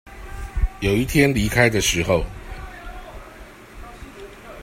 [0.79, 2.25] 有一天離開的時候